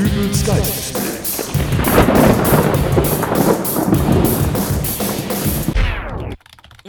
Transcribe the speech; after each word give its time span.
Dübels 0.00 0.42
Geistesblitz. 0.46 1.50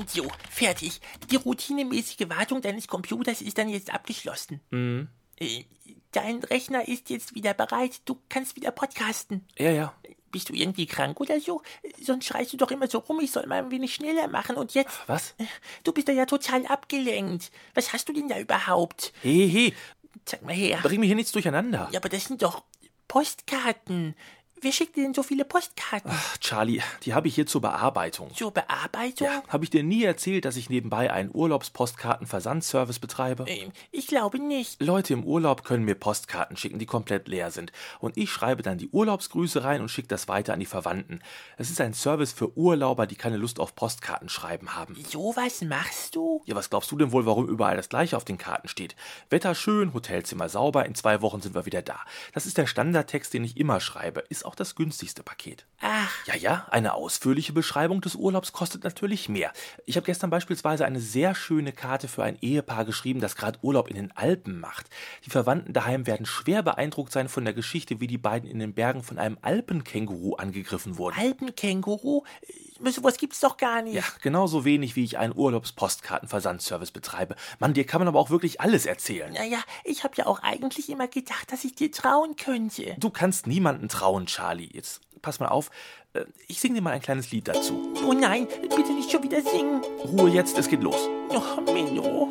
So, 0.08 0.28
fertig. 0.50 1.00
Die 1.30 1.36
routinemäßige 1.38 2.28
Wartung 2.30 2.62
deines 2.62 2.88
Computers 2.88 3.42
ist 3.42 3.58
dann 3.58 3.70
jetzt 3.70 3.94
abgeschlossen. 3.94 4.60
Mhm. 4.72 5.08
Äh, 5.40 5.64
Dein 6.14 6.44
Rechner 6.44 6.86
ist 6.90 7.10
jetzt 7.10 7.36
wieder 7.36 7.54
bereit. 7.54 8.02
Du 8.04 8.20
kannst 8.28 8.58
wieder 8.58 8.72
podcasten. 8.72 9.46
Ja, 9.58 9.72
ja. 9.72 9.94
Bist 10.30 10.50
du 10.50 10.54
irgendwie 10.54 10.86
krank 10.86 11.22
oder 11.22 11.40
so? 11.40 11.62
Sonst 12.02 12.26
schreist 12.26 12.52
du 12.52 12.58
doch 12.58 12.70
immer 12.72 12.88
so 12.90 12.98
rum, 13.00 13.22
ich 13.22 13.32
soll 13.32 13.46
mal 13.48 13.60
ein 13.64 13.72
wenig 13.72 13.94
schneller 13.94 14.28
machen. 14.28 14.58
Und 14.58 14.74
jetzt? 14.74 14.92
Was? 15.08 15.36
Du 15.86 15.94
bist 15.94 16.10
da 16.10 16.12
ja 16.12 16.26
total 16.26 16.66
abgelenkt. 16.66 17.50
Was 17.76 17.94
hast 17.94 18.10
du 18.10 18.14
denn 18.14 18.28
da 18.28 18.38
überhaupt? 18.40 19.14
Hey, 19.22 19.74
Zeig 20.26 20.42
mal 20.44 20.54
her. 20.54 20.80
bring 20.84 21.00
mir 21.00 21.06
hier 21.06 21.16
nichts 21.16 21.32
durcheinander. 21.32 21.88
Ja, 21.94 22.00
aber 22.00 22.10
das 22.10 22.26
sind 22.26 22.42
doch 22.42 22.64
Postkarten. 23.12 24.16
Wer 24.64 24.72
schickt 24.72 24.96
dir 24.96 25.02
denn 25.02 25.16
so 25.16 25.24
viele 25.24 25.44
Postkarten? 25.44 26.12
Ach, 26.14 26.38
Charlie, 26.38 26.82
die 27.02 27.16
habe 27.16 27.28
ich 27.28 27.34
hier 27.34 27.48
zur 27.48 27.62
Bearbeitung. 27.62 28.32
Zur 28.36 28.52
Bearbeitung? 28.52 29.28
Ja, 29.28 29.42
habe 29.48 29.64
ich 29.64 29.72
dir 29.72 29.82
nie 29.82 30.04
erzählt, 30.04 30.46
dass 30.46 30.56
ich 30.56 30.70
nebenbei 30.70 31.12
einen 31.12 31.32
Urlaubspostkartenversandservice 31.34 33.00
betreibe? 33.00 33.46
Ähm, 33.48 33.72
ich 33.90 34.06
glaube 34.06 34.38
nicht. 34.38 34.80
Leute 34.80 35.14
im 35.14 35.24
Urlaub 35.24 35.64
können 35.64 35.84
mir 35.84 35.96
Postkarten 35.96 36.58
schicken, 36.58 36.78
die 36.78 36.86
komplett 36.86 37.28
leer 37.28 37.50
sind. 37.50 37.72
Und 38.00 38.18
ich 38.18 38.30
schreibe 38.30 38.62
dann 38.62 38.78
die 38.78 38.90
Urlaubsgrüße 38.90 39.64
rein 39.64 39.82
und 39.82 39.90
schicke 39.90 40.10
das 40.10 40.28
weiter 40.28 40.54
an 40.54 40.60
die 40.60 40.68
Verwandten. 40.68 41.24
Es 41.58 41.72
ist 41.72 41.82
ein 41.82 41.96
Service 41.96 42.32
für 42.32 42.56
Urlauber, 42.56 43.08
die 43.08 43.16
keine 43.16 43.38
Lust 43.38 43.60
auf 43.60 43.74
Postkarten 43.74 44.30
schreiben 44.30 44.76
haben. 44.76 44.96
Sowas 45.10 45.64
machst 45.64 46.16
du? 46.16 46.44
Ja, 46.46 46.54
was 46.54 46.70
glaubst 46.70 46.92
du 46.92 46.98
denn 46.98 47.12
wohl, 47.12 47.26
warum 47.26 47.50
überall 47.50 47.78
das 47.78 47.90
gleiche 47.90 48.16
auf 48.16 48.26
den 48.26 48.38
Karten 48.38 48.68
steht? 48.68 48.96
Wetter 49.32 49.56
schön, 49.56 49.96
Hotelzimmer 49.96 50.50
sauber, 50.50 50.86
in 50.86 50.94
zwei 50.94 51.24
Wochen 51.24 51.42
sind 51.42 51.56
wir 51.56 51.66
wieder 51.66 51.82
da. 51.82 52.00
Das 52.36 52.46
ist 52.46 52.60
der 52.60 52.68
Standardtext, 52.68 53.34
den 53.34 53.44
ich 53.44 53.58
immer 53.58 53.80
schreibe. 53.80 54.24
Ist 54.30 54.46
auch 54.46 54.51
das 54.56 54.76
günstigste 54.76 55.24
Paket. 55.24 55.66
Ach, 55.80 56.12
Ja, 56.28 56.36
ja, 56.36 56.68
eine 56.70 56.94
ausführliche 56.94 57.54
Beschreibung 57.54 58.02
des 58.02 58.16
Urlaubs 58.16 58.52
kostet 58.52 58.84
natürlich 58.84 59.30
mehr. 59.30 59.52
Ich 59.86 59.96
habe 59.96 60.06
gestern 60.06 60.30
beispielsweise 60.30 60.86
eine 60.86 61.00
sehr 61.00 61.34
schöne 61.36 61.72
Karte 61.72 62.08
für 62.08 62.24
ein 62.24 62.38
Ehepaar 62.42 62.86
geschrieben, 62.86 63.20
das 63.20 63.36
gerade 63.36 63.60
Urlaub 63.62 63.88
in 63.88 63.96
den 63.96 64.12
Alpen 64.16 64.60
macht. 64.60 64.88
Die 65.26 65.30
Verwandten 65.30 65.74
daheim 65.74 66.06
werden 66.08 66.26
schwer 66.26 66.64
beeindruckt 66.64 67.12
sein 67.12 67.30
von 67.30 67.44
der 67.46 67.54
Geschichte, 67.54 68.00
wie 68.00 68.08
die 68.08 68.18
beiden 68.18 68.50
in 68.50 68.60
den 68.60 68.74
Bergen 68.74 69.04
von 69.04 69.18
einem 69.18 69.38
Alpenkänguru 69.42 70.36
angegriffen 70.36 70.98
wurden. 70.98 71.18
Alpenkänguru? 71.18 72.24
Sowas 72.90 73.18
gibt's 73.18 73.40
doch 73.40 73.58
gar 73.58 73.82
nicht. 73.82 73.94
Ja, 73.96 74.04
genauso 74.22 74.66
wenig 74.66 74.96
wie 74.96 75.04
ich 75.04 75.18
einen 75.18 75.34
Urlaubspostkartenversandservice 75.36 76.92
betreibe. 76.92 77.36
Mann, 77.60 77.74
dir 77.74 77.86
kann 77.86 78.02
man 78.02 78.08
aber 78.08 78.20
auch 78.20 78.30
wirklich 78.30 78.60
alles 78.62 78.86
erzählen. 78.86 79.32
Naja, 79.34 79.60
ich 79.84 80.04
habe 80.04 80.14
ja 80.18 80.26
auch 80.26 80.40
eigentlich 80.44 80.90
immer 80.90 81.08
gedacht, 81.08 81.52
dass 81.52 81.64
ich 81.64 81.76
dir 81.76 81.92
trauen 81.92 82.36
könnte. 82.36 82.96
Du 82.98 83.10
kannst 83.10 83.48
niemanden 83.48 83.88
trauen, 83.90 84.26
Charlie. 84.26 84.70
Jetzt 84.74 85.02
pass 85.22 85.40
mal 85.40 85.50
auf. 85.50 85.70
Äh, 86.14 86.26
Ich 86.48 86.60
singe 86.60 86.76
dir 86.76 86.82
mal 86.82 86.92
ein 86.92 87.02
kleines 87.02 87.32
Lied 87.32 87.48
dazu. 87.48 87.94
Oh 88.06 88.14
nein, 88.14 88.48
bitte 88.62 88.94
nicht 88.94 89.12
schon 89.12 89.24
wieder 89.24 89.42
singen. 89.42 89.82
Ruhe 90.06 90.30
jetzt, 90.30 90.58
es 90.58 90.68
geht 90.68 90.82
los. 90.82 91.08
Oh, 91.30 91.62
Menno. 91.72 92.30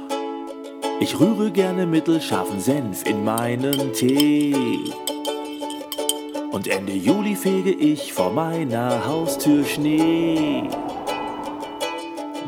Ich 1.00 1.18
rühre 1.18 1.50
gerne 1.50 1.86
mittelscharfen 1.86 2.60
Senf 2.60 3.06
in 3.06 3.24
meinen 3.24 3.92
Tee. 3.94 4.92
Und 6.60 6.68
Ende 6.68 6.92
Juli 6.92 7.36
fege 7.36 7.70
ich 7.70 8.12
vor 8.12 8.30
meiner 8.34 9.06
Haustür 9.06 9.64
Schnee. 9.64 10.64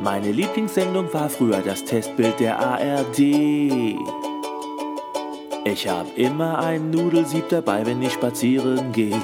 Meine 0.05 0.30
Lieblingssendung 0.30 1.10
war 1.14 1.30
früher 1.30 1.62
das 1.62 1.82
Testbild 1.82 2.38
der 2.38 2.58
ARD. 2.58 3.18
Ich 5.64 5.88
hab 5.88 6.18
immer 6.18 6.58
ein 6.58 6.90
Nudelsieb 6.90 7.48
dabei, 7.48 7.86
wenn 7.86 8.02
ich 8.02 8.12
spazieren 8.12 8.92
gehe. 8.92 9.18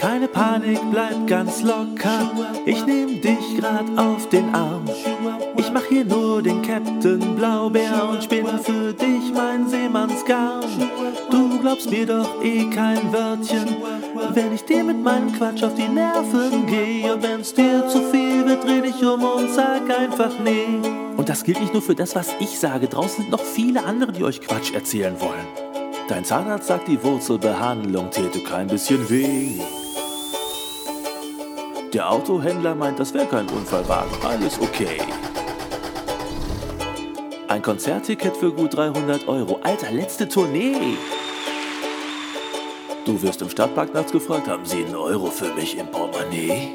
Keine 0.00 0.28
Panik, 0.28 0.80
bleib 0.90 1.26
ganz 1.26 1.60
locker. 1.62 2.32
Ich 2.64 2.86
nehm 2.86 3.20
dich 3.20 3.58
grad 3.58 3.84
auf 3.98 4.30
den 4.30 4.54
Arm. 4.54 4.86
Ich 5.58 5.70
mach 5.70 5.84
hier 5.84 6.06
nur 6.06 6.40
den 6.40 6.62
Captain 6.62 7.36
Blaubeer 7.36 8.08
und 8.08 8.24
spinne 8.24 8.58
für 8.60 8.94
dich 8.94 9.30
mein 9.34 9.68
Seemannsgarn. 9.68 10.64
Du 11.30 11.58
glaubst 11.60 11.90
mir 11.90 12.06
doch 12.06 12.42
eh 12.42 12.64
kein 12.70 13.12
Wörtchen, 13.12 13.76
wenn 14.32 14.54
ich 14.54 14.64
dir 14.64 14.84
mit 14.84 15.02
meinem 15.02 15.34
Quatsch 15.34 15.62
auf 15.62 15.74
die 15.74 15.88
Nerven 15.88 16.66
gehe. 16.66 17.12
Und 17.12 17.22
wenn's 17.22 17.52
dir 17.52 17.86
zu 17.86 18.00
viel 18.10 18.46
wird, 18.46 18.64
dreh 18.64 18.80
dich 18.80 19.04
um 19.04 19.22
und 19.22 19.50
sag 19.50 19.82
einfach 19.90 20.32
nee. 20.42 20.80
Und 21.18 21.28
das 21.28 21.44
gilt 21.44 21.60
nicht 21.60 21.74
nur 21.74 21.82
für 21.82 21.94
das, 21.94 22.14
was 22.14 22.28
ich 22.40 22.58
sage. 22.58 22.88
Draußen 22.88 23.24
sind 23.24 23.30
noch 23.30 23.44
viele 23.44 23.84
andere, 23.84 24.12
die 24.12 24.24
euch 24.24 24.40
Quatsch 24.40 24.72
erzählen 24.72 25.20
wollen. 25.20 25.46
Dein 26.08 26.24
Zahnarzt 26.24 26.68
sagt, 26.68 26.88
die 26.88 27.04
Wurzelbehandlung 27.04 28.10
täte 28.10 28.42
kein 28.42 28.66
bisschen 28.66 29.10
weh. 29.10 29.60
Der 31.92 32.08
Autohändler 32.08 32.76
meint, 32.76 33.00
das 33.00 33.12
wäre 33.14 33.26
kein 33.26 33.48
Unfallwagen, 33.48 34.12
alles 34.24 34.60
okay. 34.60 35.00
Ein 37.48 37.62
Konzertticket 37.62 38.36
für 38.36 38.52
gut 38.52 38.76
300 38.76 39.26
Euro. 39.26 39.58
Alter, 39.64 39.90
letzte 39.90 40.28
Tournee. 40.28 40.96
Du 43.04 43.20
wirst 43.22 43.42
im 43.42 43.50
Stadtpark 43.50 43.92
nachts 43.92 44.12
gefragt, 44.12 44.46
haben 44.46 44.64
Sie 44.64 44.84
einen 44.84 44.94
Euro 44.94 45.32
für 45.32 45.52
mich 45.54 45.76
im 45.76 45.88
Portemonnaie? 45.88 46.68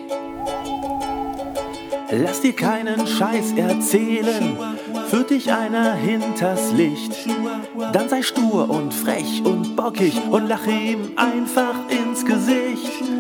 Lass 2.12 2.42
dir 2.42 2.54
keinen 2.54 3.08
Scheiß 3.08 3.54
erzählen, 3.56 4.58
führt 5.08 5.30
dich 5.30 5.50
einer 5.54 5.94
hinters 5.94 6.74
Licht. 6.74 7.16
Dann 7.94 8.10
sei 8.10 8.22
stur 8.22 8.70
und 8.70 8.94
frech 8.94 9.42
und 9.46 9.78
bockig 9.78 10.22
und 10.30 10.50
lach 10.50 10.68
ihm 10.68 11.14
einfach 11.16 11.76
ins 11.90 12.26
Gesicht. 12.26 13.15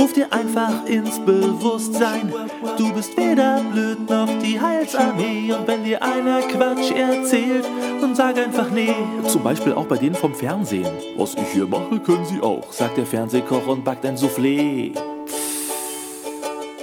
Ruf 0.00 0.14
dir 0.14 0.32
einfach 0.32 0.86
ins 0.86 1.18
Bewusstsein, 1.18 2.32
du 2.78 2.90
bist 2.94 3.14
weder 3.18 3.62
blöd 3.70 4.08
noch 4.08 4.30
die 4.42 4.58
Heilsarmee. 4.58 5.52
Und 5.52 5.68
wenn 5.68 5.84
dir 5.84 6.02
einer 6.02 6.40
Quatsch 6.40 6.90
erzählt, 6.90 7.66
dann 8.00 8.14
sag 8.14 8.38
einfach 8.38 8.70
nee. 8.70 8.94
Zum 9.26 9.42
Beispiel 9.42 9.74
auch 9.74 9.84
bei 9.84 9.98
denen 9.98 10.14
vom 10.14 10.34
Fernsehen. 10.34 10.88
Was 11.18 11.34
ich 11.34 11.48
hier 11.52 11.66
mache, 11.66 12.00
können 12.00 12.24
Sie 12.24 12.40
auch, 12.40 12.72
sagt 12.72 12.96
der 12.96 13.04
Fernsehkoch 13.04 13.66
und 13.66 13.84
backt 13.84 14.06
ein 14.06 14.16
Soufflé. 14.16 14.98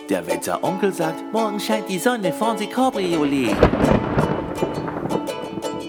Der 0.09 0.27
Wetteronkel 0.27 0.93
sagt, 0.93 1.33
Morgen 1.33 1.59
scheint 1.59 1.89
die 1.89 1.97
Sonne, 1.97 2.31
fahren 2.31 2.59
Sie 2.59 2.67
Cabriolet. 2.67 3.55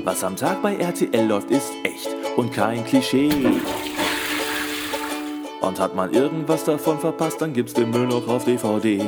was 0.03 0.25
am 0.25 0.35
Tag 0.35 0.63
bei 0.63 0.77
RTL 0.77 1.27
läuft, 1.27 1.51
ist 1.51 1.73
echt 1.85 2.09
und 2.39 2.55
kein 2.55 2.83
Klischee. 2.87 3.29
Und 5.69 5.79
hat 5.79 5.95
man 5.95 6.15
irgendwas 6.15 6.65
davon 6.65 6.99
verpasst, 6.99 7.43
dann 7.43 7.53
gibt's 7.53 7.75
den 7.75 7.91
Müll 7.91 8.07
noch 8.07 8.27
auf 8.27 8.47
DVD. 8.47 9.03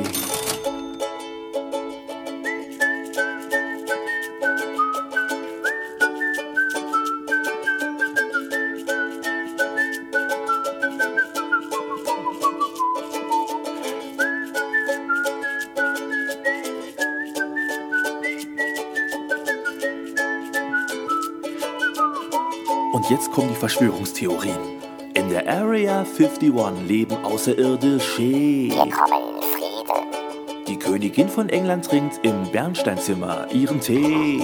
Und 22.93 23.09
jetzt 23.09 23.31
kommen 23.31 23.49
die 23.49 23.55
Verschwörungstheorien. 23.55 24.90
In 25.13 25.29
der 25.29 25.47
Area 25.47 26.05
51 26.05 26.53
leben 26.87 27.17
Außerirdische. 27.23 28.21
Wir 28.21 28.89
kommen 28.89 29.41
Friede. 29.41 30.65
Die 30.67 30.77
Königin 30.77 31.27
von 31.27 31.49
England 31.49 31.85
trinkt 31.85 32.19
im 32.23 32.49
Bernsteinzimmer 32.51 33.47
ihren 33.51 33.79
Tee. 33.81 34.41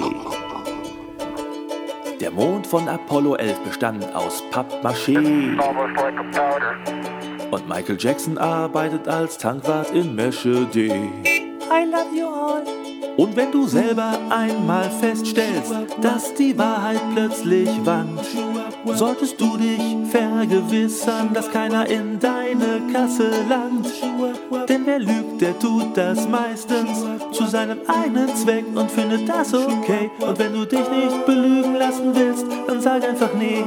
Der 2.20 2.32
Mond 2.32 2.68
von 2.68 2.88
Apollo 2.90 3.36
11 3.36 3.60
bestand 3.60 4.16
aus 4.16 4.44
Pappmaché. 4.52 5.18
Und 7.52 7.70
Michael 7.70 7.98
Jackson 8.00 8.38
arbeitet 8.38 9.08
als 9.08 9.38
Tankwart 9.38 9.92
in 9.92 10.16
Meschede. 10.16 10.88
I 10.88 11.86
love 11.86 12.14
you 12.14 12.28
all. 12.28 12.77
Und 13.18 13.36
wenn 13.36 13.52
du 13.52 13.66
selber 13.66 14.20
einmal 14.30 14.92
feststellst, 14.92 15.74
dass 16.02 16.36
die 16.36 16.56
Wahrheit 16.56 17.02
plötzlich 17.16 17.68
wandt, 17.84 18.22
solltest 18.86 19.42
du 19.42 19.58
dich 19.58 19.82
vergewissern, 20.12 21.32
dass 21.34 21.52
keiner 21.52 21.88
in 21.90 22.20
deine 22.20 22.80
Kasse 22.94 23.32
langt. 23.50 23.88
Denn 24.70 24.86
wer 24.86 25.00
lügt, 25.00 25.42
der 25.42 25.58
tut 25.58 25.98
das 25.98 26.28
meistens 26.28 27.06
zu 27.32 27.48
seinem 27.48 27.80
eigenen 27.88 28.36
Zweck 28.36 28.66
und 28.76 28.92
findet 28.92 29.28
das 29.28 29.52
okay. 29.52 30.12
Und 30.20 30.38
wenn 30.38 30.54
du 30.54 30.66
dich 30.66 30.88
nicht 30.88 31.26
belügen 31.26 31.76
lassen 31.76 32.14
willst, 32.14 32.46
dann 32.68 32.82
sag 32.82 33.04
einfach 33.04 33.34
nee. 33.34 33.64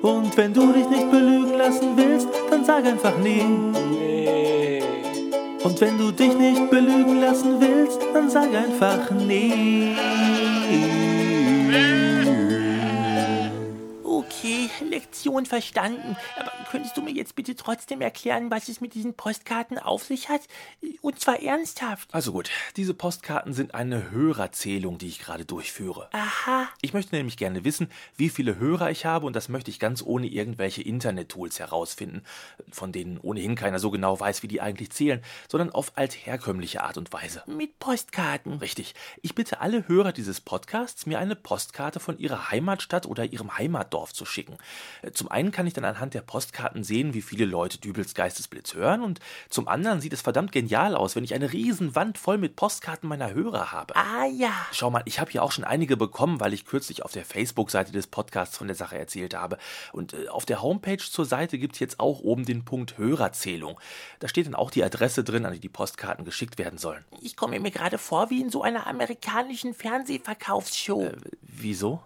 Und 0.00 0.36
wenn 0.36 0.54
du 0.54 0.72
dich 0.72 0.88
nicht 0.88 1.10
belügen 1.10 1.58
lassen 1.58 1.96
willst, 1.96 2.28
dann 2.50 2.64
sag 2.64 2.86
einfach 2.86 3.18
nee. 3.20 4.11
Und 5.64 5.80
wenn 5.80 5.96
du 5.96 6.10
dich 6.10 6.36
nicht 6.36 6.70
belügen 6.70 7.20
lassen 7.20 7.60
willst, 7.60 8.00
dann 8.12 8.28
sag 8.28 8.48
einfach 8.54 9.10
nee. 9.12 9.94
Situation 14.78 15.46
verstanden. 15.46 16.16
Aber 16.36 16.52
könntest 16.70 16.96
du 16.96 17.02
mir 17.02 17.12
jetzt 17.12 17.34
bitte 17.34 17.54
trotzdem 17.56 18.00
erklären, 18.00 18.50
was 18.50 18.68
es 18.68 18.80
mit 18.80 18.94
diesen 18.94 19.14
Postkarten 19.14 19.78
auf 19.78 20.04
sich 20.04 20.28
hat? 20.28 20.42
Und 21.00 21.20
zwar 21.20 21.42
ernsthaft. 21.42 22.08
Also 22.12 22.32
gut, 22.32 22.50
diese 22.76 22.94
Postkarten 22.94 23.52
sind 23.52 23.74
eine 23.74 24.10
Hörerzählung, 24.10 24.98
die 24.98 25.08
ich 25.08 25.18
gerade 25.20 25.44
durchführe. 25.44 26.08
Aha. 26.12 26.68
Ich 26.80 26.92
möchte 26.94 27.14
nämlich 27.14 27.36
gerne 27.36 27.64
wissen, 27.64 27.90
wie 28.16 28.28
viele 28.28 28.58
Hörer 28.58 28.90
ich 28.90 29.04
habe 29.04 29.26
und 29.26 29.36
das 29.36 29.48
möchte 29.48 29.70
ich 29.70 29.78
ganz 29.78 30.02
ohne 30.02 30.26
irgendwelche 30.26 30.82
Internet-Tools 30.82 31.58
herausfinden, 31.58 32.24
von 32.70 32.92
denen 32.92 33.18
ohnehin 33.18 33.54
keiner 33.54 33.78
so 33.78 33.90
genau 33.90 34.18
weiß, 34.18 34.42
wie 34.42 34.48
die 34.48 34.60
eigentlich 34.60 34.90
zählen, 34.90 35.22
sondern 35.48 35.70
auf 35.70 35.92
altherkömmliche 35.96 36.82
Art 36.82 36.96
und 36.96 37.12
Weise. 37.12 37.42
Mit 37.46 37.78
Postkarten. 37.78 38.54
Richtig. 38.54 38.94
Ich 39.22 39.34
bitte 39.34 39.60
alle 39.60 39.88
Hörer 39.88 40.12
dieses 40.12 40.40
Podcasts, 40.40 41.06
mir 41.06 41.18
eine 41.18 41.36
Postkarte 41.36 42.00
von 42.00 42.18
ihrer 42.18 42.50
Heimatstadt 42.50 43.06
oder 43.06 43.24
ihrem 43.24 43.56
Heimatdorf 43.58 44.12
zu 44.12 44.24
schicken. 44.24 44.56
Zum 45.12 45.30
einen 45.30 45.50
kann 45.50 45.66
ich 45.66 45.74
dann 45.74 45.84
anhand 45.84 46.14
der 46.14 46.22
Postkarten 46.22 46.84
sehen, 46.84 47.14
wie 47.14 47.22
viele 47.22 47.44
Leute 47.44 47.78
Dübels 47.78 48.14
Geistesblitz 48.14 48.74
hören 48.74 49.02
und 49.02 49.20
zum 49.48 49.68
anderen 49.68 50.00
sieht 50.00 50.12
es 50.12 50.22
verdammt 50.22 50.52
genial 50.52 50.94
aus, 50.94 51.16
wenn 51.16 51.24
ich 51.24 51.34
eine 51.34 51.52
riesen 51.52 51.94
Wand 51.94 52.18
voll 52.18 52.38
mit 52.38 52.56
Postkarten 52.56 53.08
meiner 53.08 53.32
Hörer 53.34 53.72
habe. 53.72 53.94
Ah 53.96 54.26
ja. 54.26 54.52
Schau 54.72 54.90
mal, 54.90 55.02
ich 55.04 55.20
habe 55.20 55.30
hier 55.30 55.42
auch 55.42 55.52
schon 55.52 55.64
einige 55.64 55.96
bekommen, 55.96 56.40
weil 56.40 56.52
ich 56.52 56.64
kürzlich 56.64 57.04
auf 57.04 57.12
der 57.12 57.24
Facebook-Seite 57.24 57.92
des 57.92 58.06
Podcasts 58.06 58.56
von 58.56 58.66
der 58.66 58.76
Sache 58.76 58.98
erzählt 58.98 59.34
habe. 59.34 59.58
Und 59.92 60.14
äh, 60.14 60.28
auf 60.28 60.44
der 60.44 60.62
Homepage 60.62 60.98
zur 60.98 61.24
Seite 61.24 61.58
gibt 61.58 61.74
es 61.74 61.80
jetzt 61.80 62.00
auch 62.00 62.20
oben 62.20 62.44
den 62.44 62.64
Punkt 62.64 62.98
Hörerzählung. 62.98 63.80
Da 64.20 64.28
steht 64.28 64.46
dann 64.46 64.54
auch 64.54 64.70
die 64.70 64.84
Adresse 64.84 65.24
drin, 65.24 65.44
an 65.46 65.52
die 65.52 65.60
die 65.60 65.68
Postkarten 65.68 66.24
geschickt 66.24 66.58
werden 66.58 66.78
sollen. 66.78 67.04
Ich 67.20 67.36
komme 67.36 67.58
mir 67.60 67.70
gerade 67.70 67.98
vor 67.98 68.30
wie 68.30 68.40
in 68.40 68.50
so 68.50 68.62
einer 68.62 68.86
amerikanischen 68.86 69.74
Fernsehverkaufsshow. 69.74 71.04
Äh, 71.04 71.16
wieso? 71.42 72.02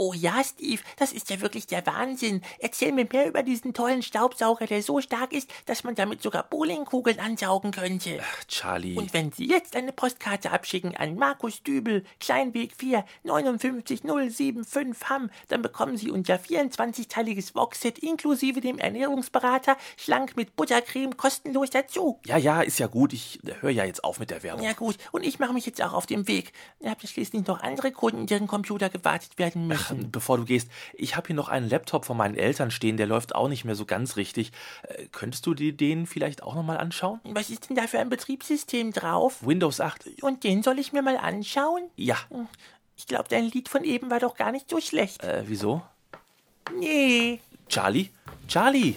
Oh 0.00 0.12
ja, 0.12 0.44
Steve, 0.44 0.80
das 0.96 1.10
ist 1.10 1.28
ja 1.28 1.40
wirklich 1.40 1.66
der 1.66 1.84
Wahnsinn. 1.84 2.42
Erzähl 2.60 2.92
mir 2.92 3.08
mehr 3.10 3.26
über 3.26 3.42
diesen 3.42 3.74
tollen 3.74 4.02
Staubsauger, 4.02 4.66
der 4.66 4.80
so 4.80 5.00
stark 5.00 5.32
ist, 5.32 5.50
dass 5.66 5.82
man 5.82 5.96
damit 5.96 6.22
sogar 6.22 6.44
Bowlingkugeln 6.44 7.18
ansaugen 7.18 7.72
könnte. 7.72 8.20
Ach, 8.22 8.44
Charlie. 8.44 8.96
Und 8.96 9.12
wenn 9.12 9.32
Sie 9.32 9.48
jetzt 9.48 9.74
eine 9.74 9.92
Postkarte 9.92 10.52
abschicken 10.52 10.96
an 10.96 11.16
Markus 11.16 11.64
Dübel, 11.64 12.04
Kleinweg 12.20 12.74
4, 12.78 13.04
59075 13.24 15.08
Hamm, 15.08 15.30
dann 15.48 15.62
bekommen 15.62 15.96
Sie 15.96 16.12
unser 16.12 16.36
24-teiliges 16.36 17.54
Boxset 17.54 17.98
inklusive 17.98 18.60
dem 18.60 18.78
Ernährungsberater, 18.78 19.76
schlank 19.96 20.36
mit 20.36 20.54
Buttercreme, 20.54 21.16
kostenlos 21.16 21.70
dazu. 21.70 22.20
Ja, 22.24 22.36
ja, 22.36 22.62
ist 22.62 22.78
ja 22.78 22.86
gut. 22.86 23.12
Ich 23.12 23.40
höre 23.60 23.70
ja 23.70 23.84
jetzt 23.84 24.04
auf 24.04 24.20
mit 24.20 24.30
der 24.30 24.44
Werbung. 24.44 24.64
Ja 24.64 24.74
gut, 24.74 24.96
und 25.10 25.26
ich 25.26 25.40
mache 25.40 25.54
mich 25.54 25.66
jetzt 25.66 25.82
auch 25.82 25.92
auf 25.92 26.06
den 26.06 26.28
Weg. 26.28 26.52
Ihr 26.78 26.90
habt 26.90 27.02
ja 27.02 27.08
schließlich 27.08 27.48
noch 27.48 27.60
andere 27.60 27.90
Kunden, 27.90 28.26
deren 28.26 28.46
Computer 28.46 28.88
gewartet 28.88 29.38
werden 29.38 29.57
müssen. 29.66 30.10
Bevor 30.10 30.38
du 30.38 30.44
gehst, 30.44 30.70
ich 30.94 31.16
habe 31.16 31.26
hier 31.26 31.36
noch 31.36 31.48
einen 31.48 31.68
Laptop 31.68 32.04
von 32.04 32.16
meinen 32.16 32.34
Eltern 32.34 32.70
stehen, 32.70 32.96
der 32.96 33.06
läuft 33.06 33.34
auch 33.34 33.48
nicht 33.48 33.64
mehr 33.64 33.74
so 33.74 33.84
ganz 33.84 34.16
richtig. 34.16 34.52
Äh, 34.82 35.06
könntest 35.12 35.46
du 35.46 35.54
dir 35.54 35.72
den 35.72 36.06
vielleicht 36.06 36.42
auch 36.42 36.54
nochmal 36.54 36.78
anschauen? 36.78 37.20
Was 37.24 37.50
ist 37.50 37.68
denn 37.68 37.76
da 37.76 37.86
für 37.86 37.98
ein 37.98 38.08
Betriebssystem 38.08 38.92
drauf? 38.92 39.46
Windows 39.46 39.80
8. 39.80 40.22
Und 40.22 40.44
den 40.44 40.62
soll 40.62 40.78
ich 40.78 40.92
mir 40.92 41.02
mal 41.02 41.16
anschauen? 41.16 41.82
Ja. 41.96 42.16
Ich 42.96 43.06
glaube, 43.06 43.28
dein 43.28 43.44
Lied 43.44 43.68
von 43.68 43.84
eben 43.84 44.10
war 44.10 44.20
doch 44.20 44.36
gar 44.36 44.52
nicht 44.52 44.68
so 44.70 44.80
schlecht. 44.80 45.22
Äh, 45.22 45.44
wieso? 45.46 45.82
Nee. 46.78 47.40
Charlie? 47.68 48.10
Charlie? 48.46 48.96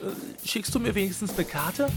Äh, 0.00 0.46
schickst 0.46 0.74
du 0.74 0.80
mir 0.80 0.94
wenigstens 0.94 1.34
eine 1.34 1.44
Karte? 1.44 1.88